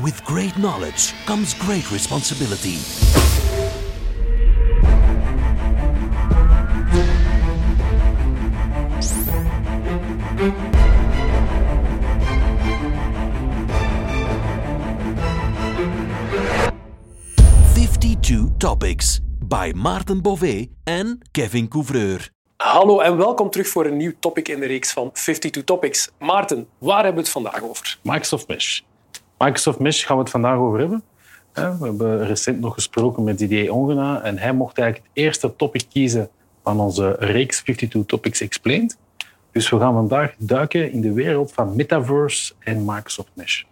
With 0.00 0.24
great 0.24 0.56
knowledge 0.56 1.12
comes 1.26 1.52
great 1.52 1.90
responsibility. 1.90 2.78
Fifty-two 17.74 18.48
Topics 18.56 19.20
by 19.44 19.72
Maarten 19.74 20.22
Bové 20.22 20.66
en 20.84 21.20
Kevin 21.30 21.68
Couvreur. 21.68 22.30
Hallo 22.56 23.00
en 23.00 23.16
welkom 23.16 23.50
terug 23.50 23.68
voor 23.68 23.86
een 23.86 23.96
nieuw 23.96 24.12
topic 24.20 24.48
in 24.48 24.60
de 24.60 24.66
reeks 24.66 24.92
van 24.92 25.12
52 25.12 25.64
Topics. 25.64 26.10
Maarten, 26.18 26.68
waar 26.78 27.04
hebben 27.04 27.14
we 27.14 27.20
het 27.20 27.30
vandaag 27.30 27.62
over? 27.62 27.98
Microsoft 28.02 28.48
Mesh. 28.48 28.80
Microsoft 29.42 29.78
Mesh 29.78 30.06
gaan 30.06 30.16
we 30.16 30.22
het 30.22 30.30
vandaag 30.30 30.56
over 30.56 30.78
hebben. 30.78 31.02
We 31.52 31.60
hebben 31.60 32.26
recent 32.26 32.60
nog 32.60 32.74
gesproken 32.74 33.24
met 33.24 33.38
Didier 33.38 33.72
Ongena 33.72 34.22
en 34.22 34.38
hij 34.38 34.52
mocht 34.52 34.78
eigenlijk 34.78 35.08
het 35.08 35.24
eerste 35.24 35.56
topic 35.56 35.84
kiezen 35.88 36.28
van 36.62 36.80
onze 36.80 37.16
reeks 37.18 37.62
52 37.62 38.06
Topics 38.06 38.40
Explained. 38.40 38.98
Dus 39.52 39.70
we 39.70 39.78
gaan 39.78 39.92
vandaag 39.92 40.34
duiken 40.38 40.92
in 40.92 41.00
de 41.00 41.12
wereld 41.12 41.52
van 41.52 41.76
Metaverse 41.76 42.52
en 42.58 42.84
Microsoft 42.84 43.30
Mesh. 43.34 43.62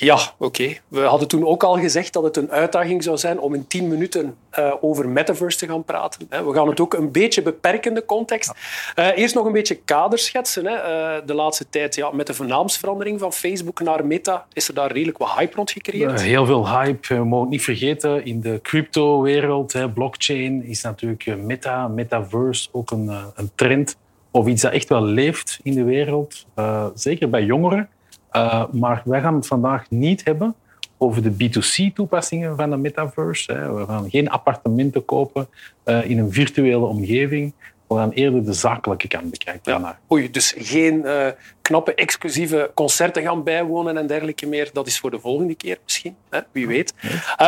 Ja, 0.00 0.18
oké. 0.36 0.76
We 0.88 1.00
hadden 1.00 1.28
toen 1.28 1.46
ook 1.46 1.62
al 1.62 1.78
gezegd 1.78 2.12
dat 2.12 2.22
het 2.22 2.36
een 2.36 2.50
uitdaging 2.50 3.02
zou 3.02 3.16
zijn 3.16 3.40
om 3.40 3.54
in 3.54 3.66
tien 3.66 3.88
minuten 3.88 4.36
uh, 4.58 4.74
over 4.80 5.08
metaverse 5.08 5.58
te 5.58 5.66
gaan 5.66 5.84
praten. 5.84 6.28
We 6.28 6.52
gaan 6.52 6.68
het 6.68 6.80
ook 6.80 6.94
een 6.94 7.12
beetje 7.12 7.42
beperken, 7.42 7.94
de 7.94 8.04
context. 8.04 8.52
Uh, 8.96 9.16
eerst 9.16 9.34
nog 9.34 9.46
een 9.46 9.52
beetje 9.52 9.74
kader 9.74 10.18
schetsen. 10.18 10.66
Hè. 10.66 10.74
Uh, 10.74 11.26
de 11.26 11.34
laatste 11.34 11.68
tijd, 11.70 11.94
ja, 11.94 12.10
met 12.10 12.26
de 12.26 12.44
naamsverandering 12.44 13.20
van 13.20 13.32
Facebook 13.32 13.80
naar 13.80 14.06
Meta, 14.06 14.46
is 14.52 14.68
er 14.68 14.74
daar 14.74 14.92
redelijk 14.92 15.18
wat 15.18 15.30
hype 15.36 15.54
rond 15.54 15.70
gecreëerd. 15.70 16.22
heel 16.22 16.46
veel 16.46 16.68
hype. 16.68 17.14
We 17.14 17.24
mogen 17.24 17.40
het 17.40 17.50
niet 17.50 17.62
vergeten, 17.62 18.24
in 18.24 18.40
de 18.40 18.58
crypto-wereld, 18.62 19.94
blockchain, 19.94 20.64
is 20.64 20.82
natuurlijk 20.82 21.36
Meta, 21.36 21.88
Metaverse 21.88 22.68
ook 22.72 22.90
een, 22.90 23.10
een 23.34 23.50
trend. 23.54 23.96
Of 24.30 24.46
iets 24.46 24.62
dat 24.62 24.72
echt 24.72 24.88
wel 24.88 25.02
leeft 25.02 25.60
in 25.62 25.74
de 25.74 25.84
wereld. 25.84 26.46
zeker 26.94 27.30
bij 27.30 27.42
jongeren. 27.42 27.88
Uh, 28.32 28.64
maar 28.72 29.02
wij 29.04 29.20
gaan 29.20 29.34
het 29.34 29.46
vandaag 29.46 29.90
niet 29.90 30.24
hebben 30.24 30.54
over 30.98 31.22
de 31.22 31.32
B2C-toepassingen 31.32 32.56
van 32.56 32.70
de 32.70 32.76
metaverse. 32.76 33.52
We 33.52 33.84
gaan 33.86 34.10
geen 34.10 34.30
appartementen 34.30 35.04
kopen 35.04 35.48
uh, 35.84 36.10
in 36.10 36.18
een 36.18 36.32
virtuele 36.32 36.84
omgeving. 36.84 37.52
We 37.86 37.94
gaan 37.94 38.10
eerder 38.10 38.44
de 38.44 38.52
zakelijke 38.52 39.08
kant 39.08 39.30
bekijken. 39.30 39.80
Ja. 39.80 39.98
Oei, 40.12 40.30
dus 40.30 40.54
geen 40.58 41.02
uh, 41.04 41.26
knappe 41.62 41.94
exclusieve 41.94 42.70
concerten 42.74 43.22
gaan 43.22 43.44
bijwonen 43.44 43.96
en 43.96 44.06
dergelijke 44.06 44.46
meer. 44.46 44.70
Dat 44.72 44.86
is 44.86 44.98
voor 44.98 45.10
de 45.10 45.20
volgende 45.20 45.54
keer 45.54 45.78
misschien, 45.84 46.16
hè? 46.30 46.40
wie 46.52 46.66
weet. 46.66 46.94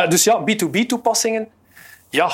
dus 0.09 0.23
ja, 0.23 0.41
B2B-toepassingen. 0.41 1.47
Ja, 2.09 2.31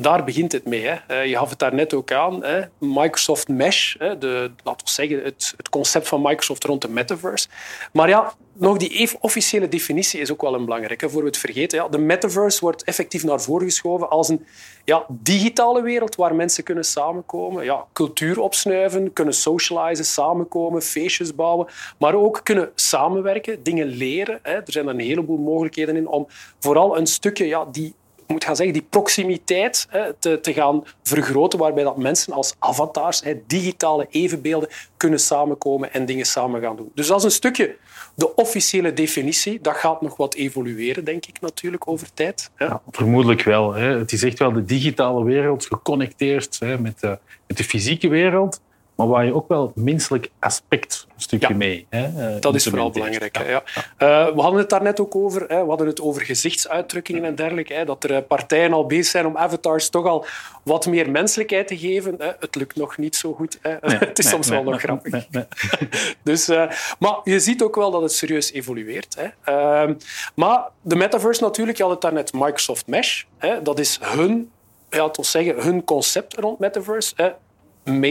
daar 0.00 0.24
begint 0.24 0.52
het 0.52 0.64
mee. 0.64 0.86
Hè. 0.86 0.94
Eh, 1.06 1.26
je 1.26 1.36
gaf 1.36 1.50
het 1.50 1.58
daar 1.58 1.74
net 1.74 1.94
ook 1.94 2.12
aan. 2.12 2.44
Hè. 2.44 2.62
Microsoft 2.78 3.48
Mesh, 3.48 3.94
hè, 3.98 4.18
de, 4.18 4.50
laten 4.64 4.86
we 4.86 4.92
zeggen, 4.92 5.22
het, 5.24 5.54
het, 5.56 5.68
concept 5.68 6.08
van 6.08 6.22
Microsoft 6.22 6.64
rond 6.64 6.82
de 6.82 6.88
metaverse. 6.88 7.48
Maar 7.92 8.08
ja, 8.08 8.32
nog 8.52 8.76
die 8.76 9.10
officiële 9.20 9.68
definitie 9.68 10.20
is 10.20 10.32
ook 10.32 10.42
wel 10.42 10.54
een 10.54 10.64
belangrijke, 10.64 11.10
voor 11.10 11.20
we 11.20 11.26
het 11.26 11.36
vergeten. 11.36 11.78
Ja, 11.78 11.88
de 11.88 11.98
metaverse 11.98 12.60
wordt 12.60 12.84
effectief 12.84 13.24
naar 13.24 13.40
voren 13.40 13.66
geschoven 13.66 14.10
als 14.10 14.28
een 14.28 14.46
ja, 14.84 15.06
digitale 15.08 15.82
wereld 15.82 16.14
waar 16.14 16.34
mensen 16.34 16.64
kunnen 16.64 16.84
samenkomen, 16.84 17.64
ja, 17.64 17.84
cultuur 17.92 18.40
opsnuiven, 18.40 19.12
kunnen 19.12 19.34
socializen, 19.34 20.04
samenkomen, 20.04 20.82
feestjes 20.82 21.34
bouwen, 21.34 21.66
maar 21.98 22.14
ook 22.14 22.40
kunnen 22.42 22.70
samenwerken, 22.74 23.62
dingen 23.62 23.86
leren. 23.86 24.38
Hè. 24.42 24.52
Er 24.52 24.72
zijn 24.72 24.86
een 24.86 25.00
heleboel 25.00 25.38
mogelijkheden 25.38 25.96
in 25.96 26.08
om 26.08 26.26
vooral 26.58 26.98
een 26.98 27.06
stukje 27.06 27.46
ja, 27.46 27.64
die 27.64 27.94
moet 28.26 28.44
gaan 28.44 28.56
zeggen, 28.56 28.74
die 28.74 28.86
proximiteit 28.90 29.86
hè, 29.88 30.12
te, 30.12 30.40
te 30.40 30.52
gaan 30.52 30.84
vergroten, 31.02 31.58
waarbij 31.58 31.84
dat 31.84 31.96
mensen 31.96 32.32
als 32.32 32.54
avatars, 32.58 33.22
hè, 33.22 33.34
digitale 33.46 34.06
evenbeelden, 34.10 34.68
kunnen 34.96 35.20
samenkomen 35.20 35.92
en 35.92 36.06
dingen 36.06 36.26
samen 36.26 36.60
gaan 36.60 36.76
doen. 36.76 36.90
Dus 36.94 37.06
dat 37.06 37.18
is 37.18 37.24
een 37.24 37.30
stukje 37.30 37.76
de 38.14 38.34
officiële 38.34 38.92
definitie. 38.92 39.60
Dat 39.60 39.76
gaat 39.76 40.00
nog 40.00 40.16
wat 40.16 40.34
evolueren, 40.34 41.04
denk 41.04 41.26
ik, 41.26 41.40
natuurlijk, 41.40 41.88
over 41.88 42.14
tijd. 42.14 42.50
Ja, 42.58 42.82
vermoedelijk 42.90 43.42
wel. 43.42 43.72
Hè. 43.72 43.98
Het 43.98 44.12
is 44.12 44.22
echt 44.22 44.38
wel 44.38 44.52
de 44.52 44.64
digitale 44.64 45.24
wereld 45.24 45.66
geconnecteerd 45.66 46.60
met, 46.78 47.00
de, 47.00 47.18
met 47.46 47.56
de 47.56 47.64
fysieke 47.64 48.08
wereld 48.08 48.60
maar 48.96 49.06
waar 49.06 49.24
je 49.24 49.34
ook 49.34 49.48
wel 49.48 49.72
menselijk 49.74 50.30
aspect 50.38 51.06
een 51.14 51.22
stukje 51.22 51.54
mee. 51.54 51.86
Hè, 51.90 52.34
eh, 52.34 52.40
dat 52.40 52.54
is 52.54 52.64
vooral 52.64 52.90
belangrijk. 52.90 53.36
Ja. 53.36 53.44
ja. 53.44 53.62
Uh, 53.98 54.34
we 54.34 54.40
hadden 54.40 54.60
het 54.60 54.70
daar 54.70 54.82
net 54.82 55.00
ook 55.00 55.14
over. 55.14 55.44
Hè, 55.48 55.62
we 55.62 55.68
hadden 55.68 55.86
het 55.86 56.00
over 56.00 56.22
gezichtsuitdrukkingen 56.22 57.24
en 57.24 57.34
dergelijke. 57.34 57.74
Hè, 57.74 57.84
dat 57.84 58.04
er 58.04 58.14
eh, 58.14 58.22
partijen 58.28 58.72
al 58.72 58.86
bezig 58.86 59.06
zijn 59.06 59.26
om 59.26 59.36
avatars 59.36 59.88
toch 59.88 60.06
al 60.06 60.26
wat 60.62 60.86
meer 60.86 61.10
menselijkheid 61.10 61.68
te 61.68 61.78
geven. 61.78 62.14
Hè. 62.18 62.30
Het 62.40 62.54
lukt 62.54 62.76
nog 62.76 62.98
niet 62.98 63.16
zo 63.16 63.32
goed. 63.32 63.58
Hè. 63.62 63.76
Nee, 63.80 63.98
het 64.08 64.18
is 64.18 64.28
soms 64.28 64.48
wel 64.48 64.62
nog 64.62 64.80
grappig. 64.80 65.26
dus, 66.22 66.48
uh, 66.48 66.70
maar 66.98 67.20
je 67.24 67.40
ziet 67.40 67.62
ook 67.62 67.74
wel 67.74 67.90
dat 67.90 68.02
het 68.02 68.12
serieus 68.12 68.52
evolueert. 68.52 69.16
Hè. 69.18 69.52
Uh, 69.86 69.94
maar 70.34 70.68
de 70.82 70.96
metaverse 70.96 71.42
natuurlijk, 71.42 71.76
je 71.76 71.82
had 71.82 71.92
het 71.92 72.02
daarnet 72.02 72.32
Microsoft 72.32 72.86
Mesh. 72.86 73.22
Hè, 73.38 73.62
dat 73.62 73.78
is 73.78 73.98
hun 74.02 74.50
ja, 74.90 75.10
zeggen, 75.20 75.62
hun 75.62 75.84
concept 75.84 76.34
rond 76.34 76.58
metaverse. 76.58 77.36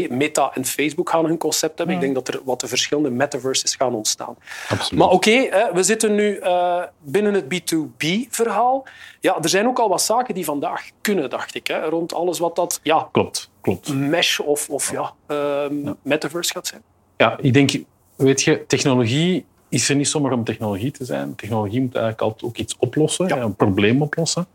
Meta 0.10 0.52
en 0.54 0.66
Facebook 0.66 1.10
gaan 1.10 1.26
hun 1.26 1.38
concept 1.38 1.78
hebben. 1.78 1.96
Ik 1.96 2.02
denk 2.02 2.16
dat 2.16 2.28
er 2.28 2.40
wat 2.44 2.60
de 2.60 2.68
verschillende 2.68 3.10
metaverses 3.10 3.76
gaan 3.76 3.94
ontstaan. 3.94 4.36
Absoluut. 4.70 5.00
Maar 5.00 5.10
oké, 5.10 5.50
we 5.74 5.84
zitten 5.84 6.16
nu 6.16 6.40
uh, 6.40 6.84
binnen 7.02 7.34
het 7.34 7.46
B2B-verhaal. 7.46 8.88
Ja, 9.20 9.38
er 9.42 9.50
zijn 9.50 9.68
ook 9.68 9.80
al 9.80 9.90
wat 9.90 10.02
zaken 10.02 10.34
die 10.34 10.46
vandaag 10.46 10.90
kunnen, 11.02 11.30
dacht 11.30 11.56
ik. 11.56 11.68
Hè, 11.68 11.86
rond 11.86 12.14
alles 12.14 12.40
wat 12.40 12.56
dat 12.56 12.80
ja, 12.84 13.10
klopt, 13.12 13.50
klopt. 13.62 13.94
mesh 13.94 14.40
of, 14.40 14.70
of 14.70 14.92
ja, 14.92 15.14
uh, 15.28 15.38
ja. 15.84 15.96
metaverse 16.02 16.54
gaat 16.54 16.68
zijn. 16.68 16.82
Ja, 17.18 17.38
ik 17.42 17.54
denk, 17.54 17.72
weet 18.16 18.42
je, 18.42 18.66
technologie 18.66 19.46
is 19.70 19.90
er 19.90 19.96
niet 19.96 20.08
zomaar 20.08 20.32
om 20.32 20.44
technologie 20.44 20.92
te 20.92 21.06
zijn. 21.06 21.36
Technologie 21.36 21.82
moet 21.82 21.96
eigenlijk 21.96 22.24
altijd 22.24 22.44
ook 22.44 22.58
iets 22.58 22.76
oplossen, 22.80 23.28
ja. 23.28 23.38
een 23.38 23.56
probleem 23.56 24.02
oplossen. 24.02 24.48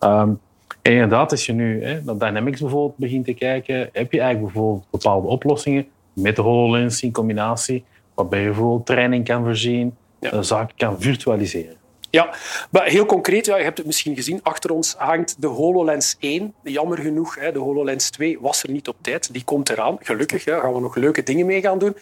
Um, 0.00 0.40
en 0.82 0.92
inderdaad, 0.92 1.30
als 1.30 1.46
je 1.46 1.52
nu 1.52 1.84
hè, 1.84 2.02
naar 2.02 2.18
Dynamics 2.18 2.60
bijvoorbeeld 2.60 2.96
begint 2.96 3.24
te 3.24 3.34
kijken, 3.34 3.88
heb 3.92 4.12
je 4.12 4.20
eigenlijk 4.20 4.52
bijvoorbeeld 4.52 4.86
bepaalde 4.90 5.28
oplossingen 5.28 5.86
met 6.12 6.36
de 6.36 6.42
HoloLens 6.42 7.02
in 7.02 7.12
combinatie, 7.12 7.84
waarbij 8.14 8.40
je 8.40 8.46
bijvoorbeeld 8.46 8.86
training 8.86 9.24
kan 9.24 9.44
voorzien, 9.44 9.96
ja. 10.20 10.42
zaken 10.42 10.76
kan 10.76 11.00
virtualiseren. 11.00 11.76
Ja, 12.10 12.34
maar 12.70 12.84
heel 12.84 13.06
concreet, 13.06 13.46
ja, 13.46 13.56
je 13.56 13.62
hebt 13.64 13.78
het 13.78 13.86
misschien 13.86 14.14
gezien, 14.14 14.40
achter 14.42 14.70
ons 14.70 14.94
hangt 14.98 15.36
de 15.38 15.46
HoloLens 15.46 16.16
1. 16.18 16.54
Jammer 16.62 16.98
genoeg, 16.98 17.34
hè, 17.34 17.52
de 17.52 17.58
HoloLens 17.58 18.10
2 18.10 18.38
was 18.40 18.62
er 18.62 18.70
niet 18.70 18.88
op 18.88 18.96
tijd. 19.00 19.32
Die 19.32 19.44
komt 19.44 19.68
eraan, 19.68 19.96
gelukkig. 20.00 20.42
Gaan 20.42 20.74
we 20.74 20.80
nog 20.80 20.94
leuke 20.94 21.22
dingen 21.22 21.46
mee 21.46 21.60
gaan 21.60 21.78
doen. 21.78 21.96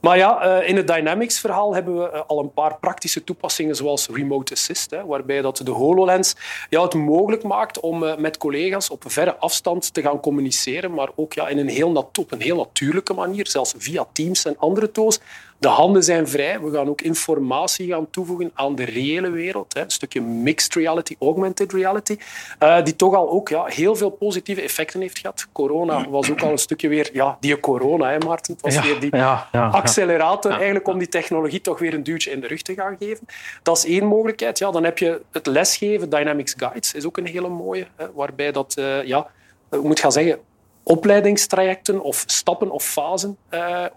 Maar 0.00 0.16
ja, 0.16 0.40
eh, 0.40 0.68
in 0.68 0.76
het 0.76 0.86
Dynamics-verhaal 0.86 1.74
hebben 1.74 1.98
we 1.98 2.10
eh, 2.10 2.20
al 2.26 2.38
een 2.38 2.52
paar 2.52 2.78
praktische 2.78 3.24
toepassingen, 3.24 3.76
zoals 3.76 4.08
Remote 4.08 4.52
Assist, 4.52 4.90
hè, 4.90 5.06
waarbij 5.06 5.42
dat 5.42 5.60
de 5.64 5.70
HoloLens 5.70 6.36
ja, 6.68 6.82
het 6.82 6.94
mogelijk 6.94 7.42
maakt 7.42 7.80
om 7.80 8.04
eh, 8.04 8.16
met 8.16 8.36
collega's 8.36 8.90
op 8.90 9.04
verre 9.06 9.36
afstand 9.36 9.94
te 9.94 10.02
gaan 10.02 10.20
communiceren, 10.20 10.94
maar 10.94 11.08
ook 11.14 11.32
ja, 11.32 11.48
in 11.48 11.58
een 11.58 11.68
heel, 11.68 12.08
op 12.18 12.32
een 12.32 12.40
heel 12.40 12.56
natuurlijke 12.56 13.14
manier, 13.14 13.46
zelfs 13.46 13.74
via 13.76 14.06
Teams 14.12 14.44
en 14.44 14.58
andere 14.58 14.90
tools, 14.90 15.20
de 15.58 15.68
handen 15.68 16.02
zijn 16.02 16.28
vrij. 16.28 16.60
We 16.60 16.70
gaan 16.70 16.88
ook 16.88 17.00
informatie 17.00 17.88
gaan 17.88 18.10
toevoegen 18.10 18.50
aan 18.54 18.74
de 18.74 18.84
reële 18.84 19.30
wereld. 19.30 19.74
Hè. 19.74 19.80
Een 19.80 19.90
stukje 19.90 20.20
mixed 20.20 20.74
reality, 20.74 21.16
augmented 21.20 21.72
reality. 21.72 22.16
Uh, 22.62 22.82
die 22.82 22.96
toch 22.96 23.14
al 23.14 23.30
ook 23.30 23.48
ja, 23.48 23.64
heel 23.64 23.96
veel 23.96 24.10
positieve 24.10 24.60
effecten 24.60 25.00
heeft 25.00 25.18
gehad. 25.18 25.48
Corona 25.52 26.08
was 26.08 26.30
ook 26.30 26.42
al 26.42 26.50
een 26.50 26.58
stukje 26.58 26.88
weer... 26.88 27.10
Ja, 27.12 27.36
die 27.40 27.60
corona, 27.60 28.10
hè, 28.10 28.18
Maarten. 28.18 28.52
Het 28.52 28.62
was 28.62 28.74
ja, 28.74 28.82
weer 28.82 29.00
die 29.00 29.16
ja, 29.16 29.48
ja, 29.52 29.68
accelerator 29.68 30.52
eigenlijk 30.52 30.88
om 30.88 30.98
die 30.98 31.08
technologie 31.08 31.60
toch 31.60 31.78
weer 31.78 31.94
een 31.94 32.02
duwtje 32.02 32.30
in 32.30 32.40
de 32.40 32.46
rug 32.46 32.62
te 32.62 32.74
gaan 32.74 32.96
geven. 32.98 33.26
Dat 33.62 33.76
is 33.76 33.84
één 33.84 34.06
mogelijkheid. 34.06 34.58
Ja, 34.58 34.70
dan 34.70 34.84
heb 34.84 34.98
je 34.98 35.22
het 35.32 35.46
lesgeven. 35.46 36.10
Dynamics 36.10 36.54
Guides 36.56 36.94
is 36.94 37.06
ook 37.06 37.16
een 37.16 37.26
hele 37.26 37.48
mooie. 37.48 37.86
Hè, 37.96 38.12
waarbij 38.12 38.52
dat... 38.52 38.76
Uh, 38.78 39.04
ja, 39.04 39.26
ik 39.70 39.82
moet 39.82 40.00
gaan 40.00 40.12
zeggen 40.12 40.38
opleidingstrajecten 40.82 42.00
of 42.00 42.24
stappen 42.26 42.70
of 42.70 42.84
fasen 42.84 43.36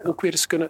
ook 0.03 0.21
weer 0.21 0.31
eens 0.31 0.47
kunnen 0.47 0.69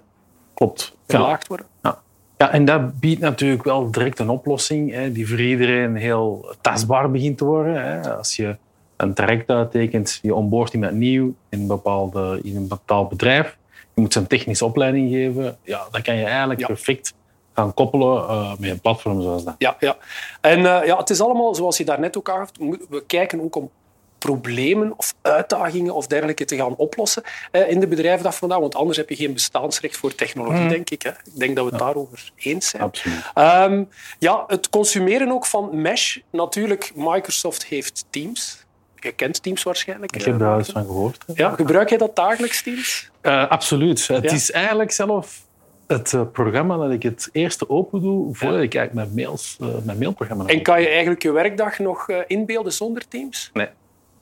Klopt. 0.59 0.95
verlaagd 1.07 1.47
worden. 1.47 1.65
Ja. 1.81 2.01
ja, 2.37 2.51
en 2.51 2.65
dat 2.65 2.99
biedt 2.99 3.19
natuurlijk 3.19 3.63
wel 3.63 3.91
direct 3.91 4.19
een 4.19 4.29
oplossing 4.29 4.91
hè, 4.91 5.11
die 5.11 5.27
voor 5.27 5.39
iedereen 5.39 5.95
heel 5.95 6.55
tastbaar 6.61 7.11
begint 7.11 7.37
te 7.37 7.45
worden. 7.45 7.83
Hè. 7.83 8.15
Als 8.15 8.35
je 8.35 8.57
een 8.95 9.13
traject 9.13 9.49
uittekent, 9.49 10.19
je 10.21 10.35
onboordt 10.35 10.73
iemand 10.73 10.93
nieuw 10.93 11.33
in 11.49 11.59
een, 11.59 11.67
bepaalde, 11.67 12.39
in 12.43 12.55
een 12.55 12.67
bepaald 12.67 13.09
bedrijf, 13.09 13.57
je 13.93 14.01
moet 14.01 14.13
ze 14.13 14.19
een 14.19 14.27
technische 14.27 14.65
opleiding 14.65 15.11
geven, 15.11 15.57
ja, 15.63 15.87
dan 15.91 16.01
kan 16.01 16.15
je 16.15 16.25
eigenlijk 16.25 16.65
perfect 16.65 17.13
gaan 17.53 17.73
koppelen 17.73 18.23
uh, 18.23 18.51
met 18.57 18.69
een 18.69 18.79
platform 18.79 19.21
zoals 19.21 19.43
dat. 19.43 19.55
Ja, 19.57 19.75
ja. 19.79 19.97
en 20.41 20.59
uh, 20.59 20.85
ja, 20.85 20.97
het 20.97 21.09
is 21.09 21.21
allemaal 21.21 21.55
zoals 21.55 21.77
je 21.77 21.85
daarnet 21.85 22.17
ook 22.17 22.29
aangaf. 22.29 22.51
We 22.89 23.03
kijken 23.07 23.41
ook 23.41 23.55
om 23.55 23.69
problemen 24.19 24.93
of 24.97 25.13
uitdagingen 25.21 25.93
of 25.93 26.07
dergelijke 26.07 26.45
te 26.45 26.55
gaan 26.55 26.75
oplossen 26.75 27.23
eh, 27.51 27.69
in 27.69 27.79
de 27.79 27.87
bedrijfsdag 27.87 28.35
vandaag. 28.35 28.59
Want 28.59 28.75
anders 28.75 28.97
heb 28.97 29.09
je 29.09 29.15
geen 29.15 29.33
bestaansrecht 29.33 29.97
voor 29.97 30.15
technologie, 30.15 30.67
denk 30.67 30.89
ik. 30.89 31.01
Hè. 31.01 31.09
Ik 31.09 31.39
denk 31.39 31.55
dat 31.55 31.65
we 31.65 31.71
het 31.71 31.79
daarover 31.79 32.31
eens 32.35 32.67
zijn. 32.69 32.91
Ehm, 33.33 33.83
ja, 34.19 34.43
het 34.47 34.69
consumeren 34.69 35.31
ook 35.31 35.45
van 35.45 35.81
Mesh. 35.81 36.17
Natuurlijk, 36.31 36.91
Microsoft 36.95 37.65
heeft 37.65 38.05
Teams. 38.09 38.65
Je 38.99 39.11
kent 39.11 39.43
Teams 39.43 39.63
waarschijnlijk. 39.63 40.15
Ik 40.15 40.23
heb 40.23 40.39
daar 40.39 40.57
eens 40.57 40.69
van 40.69 40.85
gehoord. 40.85 41.23
hè. 41.27 41.33
Ja, 41.35 41.49
gebruik 41.49 41.89
jij 41.89 41.97
dat 41.97 42.15
dagelijks, 42.15 42.63
Teams? 42.63 43.09
Eh, 43.21 43.49
absoluut. 43.49 44.07
Het 44.07 44.23
Ja. 44.23 44.31
is 44.31 44.51
eigenlijk 44.51 44.91
zelf 44.91 45.47
het 45.87 46.13
eh, 46.13 46.21
programma 46.31 46.77
dat 46.77 46.91
ik 46.91 47.03
het 47.03 47.29
eerste 47.31 47.69
open 47.69 48.01
doe 48.01 48.35
voordat 48.35 48.61
ik 48.61 48.75
eigenlijk 48.75 48.93
mijn, 48.93 49.27
mails, 49.27 49.57
eh, 49.61 49.67
mijn 49.83 49.97
mailprogramma 49.97 50.45
En 50.45 50.61
kan 50.61 50.81
je 50.81 50.87
eigenlijk 50.87 51.21
je 51.21 51.31
werkdag 51.31 51.79
nog 51.79 52.09
eh, 52.09 52.17
inbeelden 52.27 52.73
zonder 52.73 53.07
Teams? 53.07 53.49
Nee, 53.53 53.67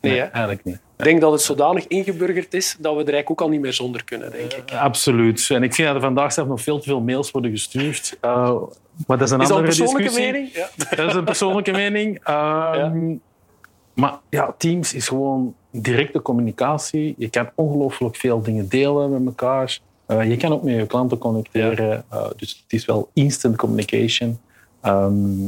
Nee, 0.10 0.22
eigenlijk 0.22 0.64
niet. 0.64 0.80
Ik 0.98 1.04
denk 1.04 1.22
dat 1.22 1.32
het 1.32 1.42
zodanig 1.42 1.88
ingeburgerd 1.88 2.54
is 2.54 2.76
dat 2.80 2.94
we 2.94 3.00
er 3.02 3.14
eigenlijk 3.14 3.30
ook 3.30 3.42
al 3.42 3.50
niet 3.50 3.62
meer 3.62 3.74
zonder 3.74 4.04
kunnen, 4.04 4.32
denk 4.32 4.54
ik. 4.54 4.72
Eh, 4.72 4.82
Absoluut. 4.82 5.50
En 5.50 5.64
ik 5.64 5.74
vind 5.74 5.88
dat 5.88 5.96
er 5.96 6.02
vandaag 6.04 6.34
zelf 6.34 6.48
nog 6.48 6.62
veel 6.62 6.78
te 6.80 6.84
veel 6.84 7.02
mails 7.02 7.32
worden 7.32 7.52
gestuurd. 7.52 8.18
Eh, 8.22 8.52
maar 9.08 9.18
dat 9.18 9.28
is 9.28 9.34
een 9.34 9.42
Is 9.42 9.48
dat 9.48 9.58
een 9.58 9.64
andere 9.64 9.78
persoonlijke 9.78 10.04
discussie. 10.04 10.32
mening? 10.32 10.54
Ja. 10.54 10.70
Dat 10.96 11.08
is 11.10 11.16
een 11.16 11.24
persoonlijke 11.24 11.72
mening. 11.72 12.20
Ehm, 12.24 13.16
Maar 13.94 14.20
ja, 14.30 14.56
Teams 14.58 14.94
is 14.94 15.08
gewoon 15.08 15.56
directe 15.72 16.22
communicatie. 16.22 17.16
Je 17.18 17.30
kan 17.30 17.50
ongelooflijk 17.56 18.16
veel 18.16 18.42
dingen 18.42 18.68
delen 18.70 19.12
met 19.12 19.26
elkaar. 19.26 19.80
Eh, 20.06 20.30
je 20.30 20.38
kan 20.38 20.52
ook 20.52 20.64
met 20.64 20.76
je 20.76 20.86
klanten 20.86 21.18
connecteren. 21.18 22.06
Dus 22.38 22.64
het 22.64 22.74
is 22.74 22.86
wel 22.86 23.10
instant 23.14 23.56
communication. 23.56 24.40
Ehm, 24.82 25.48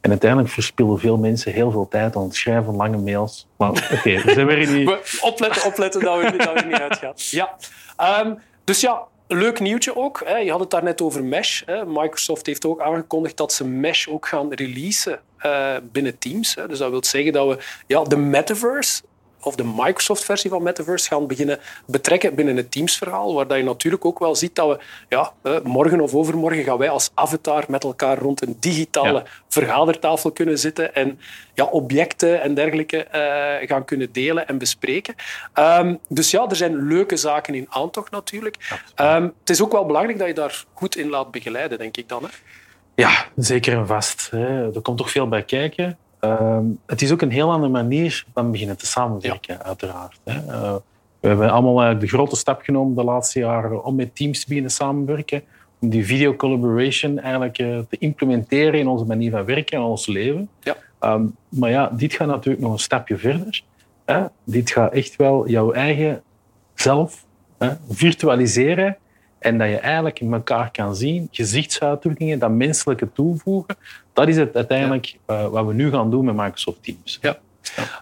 en 0.00 0.10
uiteindelijk 0.10 0.50
verspillen 0.50 0.98
veel 0.98 1.16
mensen 1.16 1.52
heel 1.52 1.70
veel 1.70 1.88
tijd 1.88 2.16
aan 2.16 2.22
het 2.22 2.34
schrijven 2.34 2.64
van 2.64 2.76
lange 2.76 2.98
mails. 2.98 3.46
Maar 3.56 3.70
oké, 3.70 4.22
we 4.22 4.32
zijn 4.34 4.46
weer 4.46 4.58
in 4.58 4.72
die... 4.72 4.90
Opletten, 5.30 5.64
opletten 5.64 6.00
dat 6.00 6.20
we, 6.20 6.36
dat 6.36 6.64
niet 6.64 6.80
uitgaan. 6.80 7.12
Ja. 7.14 7.56
Ehm, 7.96 8.34
dus 8.64 8.80
ja, 8.80 9.02
leuk 9.28 9.60
nieuwtje 9.60 9.96
ook. 9.96 10.22
Hè. 10.24 10.36
Je 10.36 10.50
had 10.50 10.60
het 10.60 10.70
daarnet 10.70 11.02
over 11.02 11.24
Mesh. 11.24 11.62
Hè. 11.64 11.84
Microsoft 11.86 12.46
heeft 12.46 12.66
ook 12.66 12.80
aangekondigd 12.80 13.36
dat 13.36 13.52
ze 13.52 13.64
Mesh 13.64 14.06
ook 14.08 14.26
gaan 14.26 14.52
releasen 14.52 15.20
eh, 15.38 15.76
binnen 15.82 16.18
Teams. 16.18 16.54
Hè. 16.54 16.68
Dus 16.68 16.78
dat 16.78 16.90
wil 16.90 17.04
zeggen 17.04 17.32
dat 17.32 17.48
we 17.48 17.58
ja, 17.86 18.04
de 18.04 18.16
metaverse 18.16 19.02
of 19.48 19.56
de 19.56 19.64
Microsoft-versie 19.76 20.50
van 20.50 20.62
Metaverse 20.62 21.08
gaan 21.08 21.26
beginnen 21.26 21.58
betrekken 21.86 22.34
binnen 22.34 22.56
het 22.56 22.70
Teams-verhaal, 22.70 23.34
waar 23.34 23.46
dat 23.46 23.56
je 23.56 23.64
natuurlijk 23.64 24.04
ook 24.04 24.18
wel 24.18 24.34
ziet 24.34 24.54
dat 24.54 24.68
we 24.68 24.84
ja, 25.08 25.32
eh, 25.42 25.56
morgen 25.62 26.00
of 26.00 26.14
overmorgen 26.14 26.64
gaan 26.64 26.78
wij 26.78 26.90
als 26.90 27.10
avatar 27.14 27.64
met 27.68 27.84
elkaar 27.84 28.18
rond 28.18 28.42
een 28.42 28.56
digitale 28.60 29.18
Ja. 29.18 29.24
vergadertafel 29.48 30.32
kunnen 30.32 30.58
zitten 30.58 30.94
en 30.94 31.18
ja, 31.54 31.64
objecten 31.64 32.42
en 32.42 32.54
dergelijke 32.54 33.04
eh, 33.04 33.68
gaan 33.68 33.84
kunnen 33.84 34.12
delen 34.12 34.48
en 34.48 34.58
bespreken. 34.58 35.14
Ehm, 35.52 35.94
dus 36.08 36.30
ja, 36.30 36.46
er 36.48 36.56
zijn 36.56 36.86
leuke 36.86 37.16
zaken 37.16 37.54
in 37.54 37.66
aantocht 37.68 38.10
natuurlijk. 38.10 38.56
Ehm, 38.94 39.22
het 39.22 39.50
is 39.50 39.62
ook 39.62 39.72
wel 39.72 39.86
belangrijk 39.86 40.18
dat 40.18 40.28
je 40.28 40.34
daar 40.34 40.64
goed 40.72 40.96
in 40.96 41.08
laat 41.08 41.30
begeleiden, 41.30 41.78
denk 41.78 41.96
ik 41.96 42.08
dan. 42.08 42.22
Hè? 42.22 42.28
Ja, 42.94 43.26
zeker 43.36 43.76
en 43.76 43.86
vast. 43.86 44.28
Hè. 44.30 44.74
Er 44.74 44.80
komt 44.80 44.98
toch 44.98 45.10
veel 45.10 45.28
bij 45.28 45.42
kijken. 45.42 45.98
Ehm, 46.20 46.64
het 46.86 47.02
is 47.02 47.12
ook 47.12 47.22
een 47.22 47.30
heel 47.30 47.50
andere 47.50 47.72
manier 47.72 48.24
van 48.34 48.50
beginnen 48.50 48.76
te 48.76 48.86
samenwerken, 48.86 49.62
uiteraard. 49.62 50.20
Hè. 50.24 50.52
Eh, 50.52 50.74
we 51.20 51.28
hebben 51.28 51.50
allemaal 51.50 51.80
eigenlijk 51.80 52.10
de 52.10 52.16
grote 52.16 52.36
stap 52.36 52.62
genomen 52.62 52.96
de 52.96 53.04
laatste 53.04 53.38
jaren 53.38 53.84
om 53.84 53.94
met 53.94 54.16
teams 54.16 54.40
te 54.40 54.46
beginnen 54.48 54.70
samenwerken. 54.70 55.42
Om 55.80 55.88
die 55.88 56.06
video 56.06 56.36
collaboration 56.36 57.18
eigenlijk 57.18 57.58
eh, 57.58 57.78
te 57.88 57.98
implementeren 57.98 58.80
in 58.80 58.88
onze 58.88 59.04
manier 59.04 59.30
van 59.30 59.44
werken 59.44 59.78
en 59.78 59.84
ons 59.84 60.06
leven. 60.06 60.48
Ja. 60.60 60.76
Ehm, 60.98 61.24
maar 61.48 61.70
ja, 61.70 61.88
dit 61.88 62.12
gaat 62.12 62.28
natuurlijk 62.28 62.64
nog 62.64 62.72
een 62.72 62.78
stapje 62.78 63.16
verder. 63.16 63.62
Hè. 64.04 64.24
Dit 64.44 64.70
gaat 64.70 64.92
echt 64.92 65.16
wel 65.16 65.48
jouw 65.48 65.72
eigen 65.72 66.22
zelf 66.74 67.24
hè, 67.58 67.70
virtualiseren. 67.88 68.96
En 69.38 69.58
dat 69.58 69.68
je 69.68 69.76
eigenlijk 69.76 70.20
elkaar 70.20 70.70
kan 70.70 70.96
zien, 70.96 71.28
gezichtsuitdrukkingen, 71.30 72.38
dat 72.38 72.50
menselijke 72.50 73.12
toevoegen. 73.12 73.76
Dat 74.12 74.28
is 74.28 74.36
het 74.36 74.54
uiteindelijk 74.56 75.18
eh, 75.26 75.48
wat 75.48 75.66
we 75.66 75.74
nu 75.74 75.90
gaan 75.90 76.10
doen 76.10 76.24
met 76.24 76.36
Microsoft 76.36 76.82
Teams. 76.82 77.18
Ja. 77.20 77.38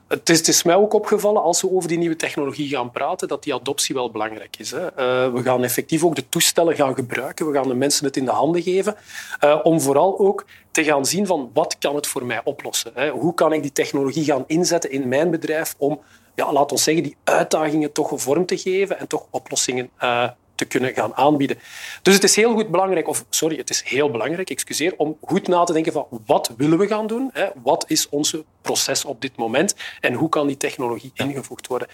Het 0.09 0.29
is, 0.29 0.39
het 0.39 0.49
is 0.49 0.63
mij 0.63 0.75
ook 0.75 0.93
opgevallen 0.93 1.43
als 1.43 1.63
we 1.63 1.71
over 1.71 1.89
die 1.89 1.99
nieuwe 1.99 2.17
technologie 2.17 2.69
gaan 2.69 2.91
praten, 2.91 3.29
dat 3.29 3.43
die 3.43 3.55
adoptie 3.55 3.95
wel 3.95 4.11
belangrijk 4.11 4.57
is. 4.59 4.71
Hè. 4.71 4.87
Eh, 4.87 5.33
we 5.33 5.43
gaan 5.43 5.65
effectief 5.65 6.05
ook 6.05 6.17
de 6.17 6.29
toestellen 6.29 6.75
gaan 6.75 6.95
gebruiken. 6.95 7.47
We 7.47 7.55
gaan 7.55 7.69
de 7.69 7.75
mensen 7.75 8.07
het 8.07 8.17
in 8.17 8.25
de 8.25 8.31
handen 8.31 8.63
geven. 8.63 8.97
eh, 9.39 9.61
om 9.63 9.81
vooral 9.81 10.19
ook 10.19 10.47
te 10.71 10.85
gaan 10.85 11.07
zien 11.07 11.27
van 11.27 11.51
wat 11.53 11.79
kan 11.79 11.95
het 11.95 12.07
voor 12.07 12.25
mij 12.25 12.41
oplossen. 12.45 12.91
Hè. 12.95 13.09
Hoe 13.11 13.35
kan 13.35 13.53
ik 13.53 13.63
die 13.63 13.73
technologie 13.73 14.25
gaan 14.25 14.45
inzetten 14.47 14.91
in 14.91 15.09
mijn 15.09 15.31
bedrijf 15.31 15.75
om, 15.79 16.01
ja, 16.35 16.53
laat 16.53 16.73
ons 16.73 16.83
zeggen, 16.83 17.03
die 17.03 17.17
uitdagingen 17.25 17.93
toch 17.93 18.13
vorm 18.15 18.47
te 18.47 18.59
geven 18.59 18.99
en 18.99 19.07
toch 19.07 19.27
oplossingen 19.31 19.91
eh, 19.99 20.29
te 20.57 20.65
kunnen 20.65 20.95
gaan 20.95 21.15
aanbieden. 21.15 21.59
Dus 22.03 22.15
het 22.15 22.25
is 22.25 22.37
heel 22.37 22.53
goed 22.53 22.69
belangrijk, 22.69 23.09
of 23.09 23.25
sorry, 23.31 23.57
het 23.57 23.71
is 23.71 23.83
heel 23.83 24.11
belangrijk, 24.11 24.51
excuseer, 24.51 24.95
om 24.97 25.17
goed 25.21 25.49
na 25.49 25.65
te 25.65 25.73
denken 25.73 25.93
van 25.93 26.07
wat 26.27 26.55
willen 26.57 26.79
we 26.79 26.87
gaan 26.87 27.07
doen? 27.07 27.31
Hè? 27.33 27.47
Wat 27.63 27.85
is 27.89 28.09
onze 28.09 28.45
proces 28.63 29.05
op 29.05 29.21
dit 29.21 29.37
moment? 29.37 29.75
En 30.01 30.15
hoe 30.15 30.29
kan 30.29 30.47
die 30.47 30.57
technologie 30.57 31.11
ingevoegd 31.15 31.67
worden? 31.67 31.89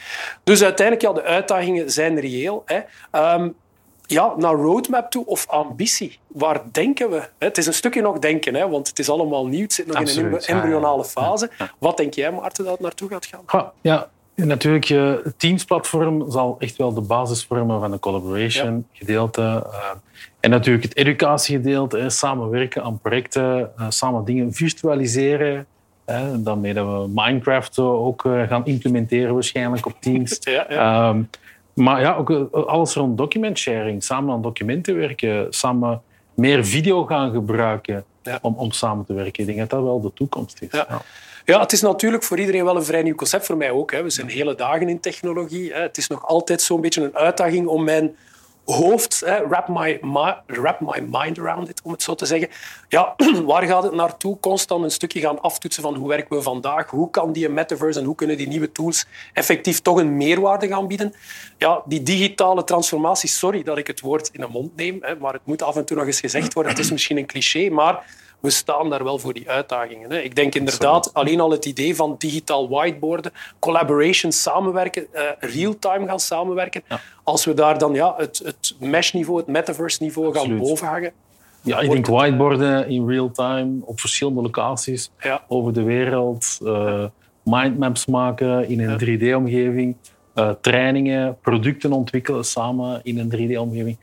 Dus 0.44 0.62
uiteindelijk, 0.62 1.06
ja, 1.06 1.12
de 1.12 1.28
uitdagingen 1.28 1.90
zijn 1.90 2.20
reëel. 2.20 2.62
Hè? 2.66 2.80
Ehm, 3.10 3.48
ja, 4.06 4.34
naar 4.36 4.54
roadmap 4.54 5.10
toe 5.10 5.26
of 5.26 5.46
ambitie. 5.48 6.18
Waar 6.26 6.62
denken 6.72 7.10
we? 7.10 7.28
Het 7.38 7.58
is 7.58 7.66
een 7.66 7.74
stukje 7.74 8.02
nog 8.02 8.18
denken, 8.18 8.54
hè, 8.54 8.68
want 8.68 8.88
het 8.88 8.98
is 8.98 9.08
allemaal 9.08 9.46
nieuw. 9.46 9.62
Het 9.62 9.72
zit 9.72 9.86
nog 9.86 10.00
in 10.00 10.24
een 10.24 10.30
ja, 10.30 10.38
ja. 10.40 10.46
embryonale 10.46 11.04
fase. 11.04 11.50
Wat 11.78 11.96
denk 11.96 12.14
jij, 12.14 12.32
Maarten, 12.32 12.64
dat 12.64 12.72
het 12.72 12.82
naartoe 12.82 13.08
gaat 13.08 13.26
gaan? 13.26 13.72
Ja, 13.80 14.10
natuurlijk, 14.46 14.88
het 15.24 15.38
Teams-platform 15.38 16.30
zal 16.30 16.56
echt 16.58 16.76
wel 16.76 16.94
de 16.94 17.00
basis 17.00 17.44
vormen 17.44 17.80
van 17.80 17.90
de 17.90 17.98
collaboration 17.98 18.86
gedeelte. 18.92 19.42
eh, 19.72 19.90
en 20.40 20.50
natuurlijk 20.50 20.84
het 20.84 20.96
educatiegedeelte, 20.96 22.08
samenwerken 22.10 22.82
aan 22.82 22.98
projecten, 22.98 23.70
eh, 23.76 23.86
samen 23.88 24.24
dingen 24.24 24.52
virtualiseren. 24.52 25.66
Hè, 26.04 26.42
daarmee 26.42 26.74
dat 26.74 26.86
we 26.86 27.08
Minecraft 27.14 27.78
ook 27.78 28.24
eh, 28.24 28.42
gaan 28.42 28.66
implementeren 28.66 29.34
waarschijnlijk 29.34 29.86
op 29.86 29.94
Teams. 30.00 30.38
Ja, 30.44 30.66
ja. 30.68 31.08
Ehm, 31.08 31.22
maar 31.74 32.00
ja, 32.00 32.14
ook 32.14 32.30
alles 32.52 32.94
rond 32.94 33.18
document 33.18 33.58
sharing, 33.58 34.04
samen 34.04 34.34
aan 34.34 34.42
documenten 34.42 34.96
werken, 34.96 35.46
samen 35.50 36.02
meer 36.34 36.64
video 36.64 37.04
gaan 37.04 37.30
gebruiken 37.30 38.04
om, 38.40 38.54
om 38.54 38.70
samen 38.70 39.04
te 39.04 39.14
werken. 39.14 39.40
Ik 39.40 39.46
denk 39.46 39.58
dat 39.58 39.70
dat 39.70 39.82
wel 39.82 40.00
de 40.00 40.12
toekomst 40.14 40.62
is. 40.62 40.84
Ja. 41.44 41.60
Het 41.60 41.72
is 41.72 41.80
natuurlijk 41.80 42.22
voor 42.22 42.38
iedereen 42.38 42.64
wel 42.64 42.76
een 42.76 42.84
vrij 42.84 43.02
nieuw 43.02 43.14
concept. 43.14 43.46
Voor 43.46 43.56
mij 43.56 43.70
ook. 43.70 43.92
Hè. 43.92 44.02
We 44.02 44.10
zijn 44.10 44.28
hele 44.28 44.54
dagen 44.54 44.88
in 44.88 45.00
technologie. 45.00 45.72
Hè. 45.72 45.80
Het 45.80 45.96
is 45.96 46.06
nog 46.06 46.26
altijd 46.26 46.62
zo'n 46.62 46.80
beetje 46.80 47.02
een 47.02 47.16
uitdaging 47.16 47.66
om 47.66 47.84
mijn 47.84 48.16
hoofd, 48.64 49.22
hè, 49.24 49.48
wrap, 49.48 49.68
my, 49.68 50.00
wrap 50.46 50.80
my 50.80 51.00
mind 51.10 51.38
around 51.38 51.68
it, 51.68 51.80
om 51.84 51.92
het 51.92 52.02
zo 52.02 52.14
te 52.14 52.26
zeggen. 52.26 52.48
Ja, 52.88 53.14
waar 53.46 53.62
gaat 53.62 53.82
het 53.82 53.94
naartoe? 53.94 54.40
Constant 54.40 54.84
een 54.84 54.90
stukje 54.90 55.20
gaan 55.20 55.40
aftoetsen 55.40 55.82
van 55.82 55.94
hoe 55.94 56.08
werken 56.08 56.36
we 56.36 56.42
vandaag? 56.42 56.90
Hoe 56.90 57.10
kan 57.10 57.32
die 57.32 57.48
metaverse 57.48 58.00
en 58.00 58.06
hoe 58.06 58.14
kunnen 58.14 58.36
die 58.36 58.48
nieuwe 58.48 58.72
tools 58.72 59.06
effectief 59.32 59.80
toch 59.80 59.98
een 59.98 60.16
meerwaarde 60.16 60.68
gaan 60.68 60.86
bieden? 60.86 61.14
Ja, 61.58 61.82
die 61.84 62.02
digitale 62.02 62.64
transformatie, 62.64 63.28
sorry 63.28 63.62
dat 63.62 63.78
ik 63.78 63.86
het 63.86 64.00
woord 64.00 64.30
in 64.32 64.40
de 64.40 64.48
mond 64.48 64.76
neem, 64.76 64.98
hè, 65.00 65.16
maar 65.16 65.32
het 65.32 65.42
moet 65.44 65.62
af 65.62 65.76
en 65.76 65.84
toe 65.84 65.96
nog 65.96 66.06
eens 66.06 66.20
gezegd 66.20 66.52
worden. 66.52 66.72
Het 66.72 66.80
is 66.80 66.90
misschien 66.90 67.16
een 67.16 67.26
cliché, 67.26 67.68
maar 67.68 68.04
we 68.42 68.50
staan 68.50 68.90
daar 68.90 69.04
wel 69.04 69.18
voor 69.18 69.32
die 69.32 69.50
uitdagingen. 69.50 70.10
Hè. 70.10 70.18
Ik 70.18 70.34
denk 70.34 70.54
inderdaad 70.54 71.14
alleen 71.14 71.40
al 71.40 71.50
het 71.50 71.64
idee 71.64 71.96
van 71.96 72.14
digitaal 72.18 72.68
whiteboarden, 72.68 73.32
collaboration, 73.58 74.32
samenwerken, 74.32 75.06
eh, 75.12 75.22
real-time 75.38 76.06
gaan 76.06 76.20
samenwerken. 76.20 76.82
Als 77.22 77.44
we 77.44 77.54
daar 77.54 77.78
dan 77.78 77.94
ja, 77.94 78.14
het, 78.16 78.40
het 78.44 78.74
mesh-niveau, 78.80 79.38
het 79.38 79.46
metaverse-niveau 79.48 80.26
gaan 80.32 80.40
Absoluut. 80.40 80.62
boven 80.62 80.86
hangen. 80.86 81.12
Ja, 81.60 81.80
ik 81.80 81.90
denk 81.90 82.06
whiteboarden 82.06 82.88
in 82.88 83.08
real 83.08 83.30
time 83.30 83.70
op 83.84 84.00
verschillende 84.00 84.42
locaties 84.42 85.10
Ja. 85.20 85.44
over 85.48 85.72
de 85.72 85.82
wereld. 85.82 86.58
eh, 86.64 87.04
mindmaps 87.44 88.06
maken 88.06 88.68
in 88.68 88.80
een 88.80 88.98
3D-omgeving. 88.98 89.96
eh, 90.34 90.50
trainingen, 90.60 91.38
producten 91.42 91.92
ontwikkelen 91.92 92.44
samen 92.44 93.00
in 93.02 93.18
een 93.18 93.28
3D-omgeving. 93.28 93.96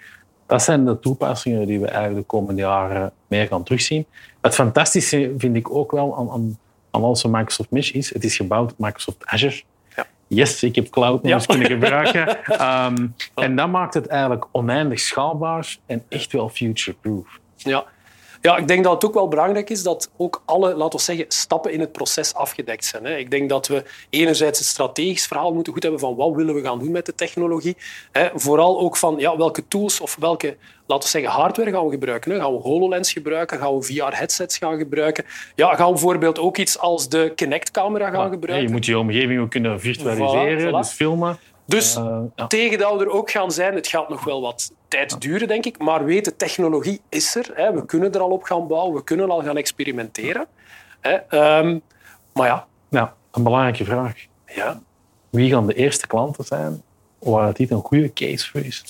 Dat 0.50 0.64
zijn 0.64 0.86
de 0.86 1.00
toepassingen 1.00 1.68
die 1.68 1.80
we 1.80 1.88
eigenlijk 1.88 2.20
de 2.20 2.26
komende 2.26 2.62
jaren 2.62 3.12
meer 3.28 3.48
gaan 3.48 3.64
terugzien. 3.64 4.06
Het 4.42 4.56
fantastische 4.56 5.34
vind 5.38 5.56
ik 5.56 5.70
ook 5.72 5.92
wel 5.92 6.18
aan, 6.18 6.30
aan, 6.30 6.58
aan 6.92 7.04
onze 7.04 7.30
Microsoft 7.30 7.72
Mesh 7.72 7.92
is, 7.92 8.14
het 8.14 8.24
is 8.24 8.36
gebouwd 8.36 8.72
op 8.72 8.78
Microsoft 8.80 9.26
Azure. 9.26 9.62
Ja. 9.96 10.06
Yes, 10.28 10.64
ik 10.64 10.76
heb 10.76 10.90
cloud 10.90 11.24
nog 11.24 11.32
Ja. 11.32 11.46
kunnen 11.54 11.68
gebruiken. 11.80 12.44
Ehm, 12.46 13.08
en 13.36 13.56
dat 13.56 13.70
maakt 13.70 13.94
het 13.94 14.08
eigenlijk 14.08 14.46
oneindig 14.52 15.00
schaalbaar 15.00 15.78
en 15.86 16.04
echt 16.10 16.32
wel 16.32 16.50
future-proof. 16.50 17.40
Ja. 17.56 17.86
Ja, 18.42 18.58
ik 18.58 18.68
denk 18.68 18.84
dat 18.84 18.94
het 18.94 19.06
ook 19.06 19.14
wel 19.14 19.28
belangrijk 19.28 19.70
is 19.70 19.84
dat 19.84 20.12
ook 20.18 20.42
alle, 20.46 20.76
laten 20.76 21.00
we 21.00 21.06
zeggen, 21.06 21.26
stappen 21.28 21.72
in 21.72 21.80
het 21.80 21.92
proces 21.92 22.34
afgedekt 22.34 22.86
zijn. 22.86 23.06
Hè. 23.06 23.18
Ik 23.18 23.32
denk 23.32 23.50
dat 23.50 23.68
we 23.68 23.84
enerzijds 24.10 24.60
het 24.60 24.68
strategisch 24.68 25.28
verhaal 25.28 25.54
moeten 25.54 25.74
goed 25.74 25.84
hebben 25.84 26.00
van 26.00 26.16
wat 26.16 26.36
willen 26.36 26.56
we 26.56 26.62
gaan 26.62 26.80
doen 26.80 26.92
met 26.92 27.06
de 27.06 27.16
technologie. 27.16 27.78
Hè. 28.12 28.30
Vooral 28.34 28.80
ook 28.80 28.98
van 28.98 29.16
ja, 29.18 29.38
welke 29.38 29.68
tools 29.68 30.00
of 30.00 30.16
welke 30.20 30.58
laten 30.88 31.04
we 31.04 31.10
zeggen, 31.10 31.32
hardware 31.32 31.72
gaan 31.72 31.86
we 31.86 31.92
gebruiken. 31.92 32.32
Hè. 32.32 32.40
Gaan 32.40 32.54
we 32.54 32.60
HoloLens 32.60 33.12
gebruiken? 33.12 33.60
Gaan 33.60 33.76
we 33.76 33.84
VR-headsets 33.84 34.58
gaan 34.58 34.78
gebruiken? 34.78 35.26
Ja, 35.56 35.76
gaan 35.76 35.86
we 35.86 35.92
bijvoorbeeld 35.92 36.40
ook 36.40 36.58
iets 36.58 36.80
als 36.80 37.10
de 37.10 37.32
Kinect-camera 37.36 38.10
gaan 38.10 38.30
gebruiken? 38.30 38.68
je 38.68 38.74
moet 38.74 38.86
je 38.86 38.98
omgeving 38.98 39.50
kunnen 39.50 39.80
virtualiseren, 39.80 40.74
dus 40.74 40.90
filmen. 40.90 41.40
Dus 41.70 41.98
uh, 41.98 42.20
ja. 42.36 42.48
tegen 42.48 42.78
dat 42.78 42.98
we 42.98 43.04
er 43.04 43.10
ook 43.10 43.32
gaan 43.32 43.52
zijn, 43.52 43.76
het 43.76 43.88
gaat 43.88 44.10
nog 44.10 44.24
wel 44.24 44.42
wat 44.42 44.72
tijd 44.88 45.22
duren, 45.22 45.48
denk 45.48 45.66
ik. 45.66 45.78
Maar 45.78 46.06
weten, 46.06 46.36
technologie 46.36 47.02
is 47.10 47.36
er. 47.36 47.52
Hè. 47.54 47.74
We 47.74 47.86
kunnen 47.86 48.14
er 48.14 48.20
al 48.20 48.30
op 48.30 48.44
gaan 48.44 48.68
bouwen. 48.68 48.96
We 48.96 49.04
kunnen 49.04 49.30
al 49.30 49.44
gaan 49.44 49.58
experimenteren. 49.58 50.48
Hè. 51.00 51.14
Um, 51.60 51.82
maar 52.34 52.48
ja. 52.48 52.68
ja. 52.90 53.16
Een 53.32 53.44
belangrijke 53.44 53.86
vraag. 53.86 54.26
Ja. 54.46 54.82
Wie 55.30 55.52
gaan 55.52 55.68
de 55.68 55.74
eerste 55.74 56.08
klanten 56.08 56.46
zijn 56.46 56.82
waar 57.20 57.54
dit 57.54 57.72
een 57.72 57.82
goede 57.84 58.14
case 58.14 58.50
voor 58.50 58.62
is? 58.62 58.84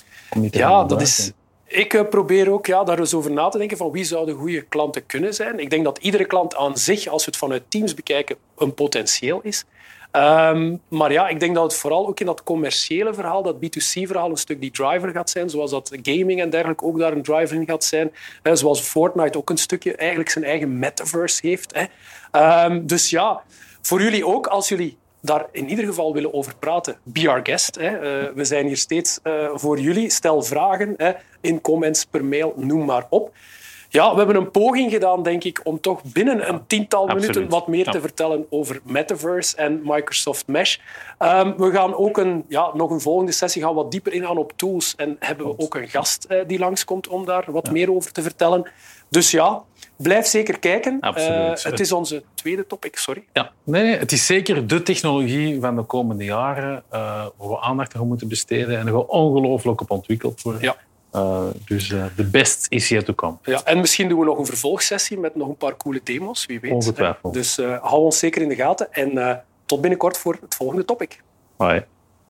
ja, 0.52 0.84
dat 0.84 1.02
is... 1.02 1.32
Ik 1.70 1.94
uh, 1.94 2.02
probeer 2.10 2.52
ook 2.52 2.66
ja, 2.66 2.84
daar 2.84 3.00
eens 3.00 3.14
over 3.14 3.32
na 3.32 3.50
te 3.50 3.58
denken 3.58 3.78
van 3.78 3.92
wie 3.92 4.04
zouden 4.04 4.36
goede 4.36 4.62
klanten 4.62 5.06
kunnen 5.06 5.34
zijn. 5.34 5.60
Ik 5.60 5.70
denk 5.70 5.84
dat 5.84 5.98
iedere 5.98 6.26
klant 6.26 6.56
aan 6.56 6.78
zich, 6.78 7.08
als 7.08 7.26
we 7.26 7.32
het 7.32 7.40
vanuit 7.40 7.64
teams 7.68 7.94
bekijken, 7.94 8.36
een 8.58 8.74
potentieel 8.74 9.40
is. 9.44 9.66
Um, 10.12 10.82
maar 10.88 11.12
ja, 11.12 11.28
ik 11.28 11.40
denk 11.40 11.56
dat 11.56 11.64
het 11.64 11.74
vooral 11.74 12.08
ook 12.08 12.20
in 12.20 12.26
dat 12.26 12.44
commerciële 12.44 13.14
verhaal, 13.14 13.44
dat 13.44 13.56
B2C-verhaal, 13.56 14.30
een 14.30 14.38
stuk 14.38 14.62
die 14.62 14.72
driver 14.72 15.10
gaat 15.10 15.30
zijn. 15.30 15.50
Zoals 15.50 15.72
dat 15.72 15.98
gaming 16.02 16.42
en 16.42 16.50
dergelijke 16.50 16.86
ook 16.86 17.00
daar 17.00 17.12
een 17.12 17.24
driver 17.24 17.56
in 17.56 17.66
gaat 17.66 17.84
zijn. 17.84 18.12
Hè, 18.44 18.56
zoals 18.56 18.82
Fortnite 18.82 19.38
ook 19.38 19.50
een 19.50 19.58
stukje 19.58 19.96
eigenlijk 19.96 20.30
zijn 20.30 20.46
eigen 20.46 20.80
metaverse 20.80 21.48
heeft. 21.48 21.74
Hè. 21.76 22.66
Um, 22.66 22.88
dus 22.88 23.10
ja, 23.10 23.42
voor 23.82 24.02
jullie 24.02 24.26
ook, 24.26 24.48
als 24.48 24.70
jullie 24.70 24.98
daar 25.22 25.46
in 25.52 25.70
ieder 25.70 25.86
geval 25.86 26.14
willen 26.14 26.34
over 26.34 26.56
praten, 26.60 26.98
be 27.04 27.30
our 27.30 27.40
guest. 27.44 27.76
Hè. 27.76 27.90
Uh, 27.92 28.34
we 28.36 28.46
zijn 28.46 28.68
hier 28.68 28.78
steeds 28.78 29.20
uh, 29.24 29.50
voor 29.54 29.80
jullie. 29.80 30.10
Stel 30.10 30.42
vragen 30.42 30.94
hè, 30.98 31.12
in 31.42 31.62
comments, 31.62 32.06
per 32.06 32.26
mail, 32.26 32.54
noem 32.56 32.86
maar 32.86 33.06
op. 33.10 33.32
Ja, 33.92 34.12
we 34.12 34.18
hebben 34.18 34.36
een 34.36 34.52
poging 34.52 34.92
gedaan, 34.92 35.24
denk 35.24 35.44
ik, 35.44 35.62
om 35.64 35.80
toch 35.80 36.02
binnen 36.04 36.50
een 36.50 36.68
tiental 36.68 37.08
minuten 37.08 37.50
wat 37.50 37.68
meer 37.68 37.86
te 37.86 38.02
vertellen 38.02 38.46
over 38.50 38.80
Metaverse 38.84 39.56
en 39.56 39.82
Microsoft 39.84 40.48
Mesh. 40.48 40.78
Um, 41.20 41.58
we 41.58 41.72
gaan 41.72 41.96
ook 41.96 42.18
een, 42.18 42.46
ja, 42.48 42.72
nog 42.74 42.92
een 42.92 43.02
volgende 43.02 43.32
sessie 43.32 43.64
gaan 43.64 43.74
wat 43.74 43.92
dieper 43.92 44.14
ingaan 44.14 44.38
op 44.38 44.54
tools 44.56 44.96
en 44.96 45.16
hebben 45.20 45.48
we 45.48 45.54
ook 45.58 45.76
een 45.76 45.88
gast 45.88 46.26
uh, 46.30 46.42
die 46.48 46.60
langskomt 46.60 47.08
om 47.08 47.26
daar 47.26 47.46
wat 47.48 47.72
meer 47.72 47.92
over 47.94 48.12
te 48.12 48.22
vertellen. 48.22 48.72
Dus 49.10 49.32
ja, 49.32 49.64
blijf 50.02 50.26
zeker 50.26 50.60
kijken. 50.60 50.98
Uh, 51.02 51.54
het 51.54 51.80
is 51.80 51.92
onze 51.92 52.24
tweede 52.34 52.68
topic, 52.68 52.98
sorry. 52.98 53.24
Ja, 53.34 53.52
nee, 53.64 53.84
nee, 53.84 53.98
het 53.98 54.12
is 54.12 54.26
zeker 54.26 54.68
de 54.68 54.84
technologie 54.84 55.60
van 55.60 55.76
de 55.76 55.84
komende 55.84 56.24
jaren 56.24 56.84
uh, 56.94 57.26
waar 57.38 57.50
we 57.50 57.60
aandacht 57.60 57.96
aan 57.96 58.08
moeten 58.08 58.28
besteden 58.28 58.80
en 58.80 58.88
er 58.88 59.06
ongelooflijk 59.06 59.82
op 59.82 59.92
ontwikkeld 59.92 60.42
worden. 60.42 60.62
Ja. 60.62 60.76
Uh, 61.16 61.44
dus 61.66 61.88
de 61.88 62.10
uh, 62.18 62.30
best 62.30 62.66
is 62.70 62.90
yet 62.90 63.06
to 63.06 63.14
come. 63.14 63.38
Ja, 63.44 63.64
en 63.64 63.80
misschien 63.80 64.10
doen 64.10 64.20
we 64.20 64.26
nog 64.26 64.38
een 64.38 64.46
vervolgsessie 64.46 65.18
met 65.18 65.36
nog 65.36 65.48
een 65.48 65.58
paar 65.58 65.78
coole 65.78 66.02
demos, 66.04 66.46
wie 66.46 66.60
weet. 66.60 66.72
Ongetwijfeld. 66.72 67.34
Dus 67.34 67.58
uh, 67.58 67.78
hou 67.82 68.02
ons 68.02 68.20
zeker 68.20 68.42
in 68.42 68.50
de 68.50 68.56
gaten 68.56 68.94
en 68.94 69.44
tot 69.66 69.82
binnenkort 69.82 70.18
voor 70.18 70.38
het 70.42 70.56
volgende 70.56 70.86
topic. 70.86 71.22
Bye. 71.58 71.86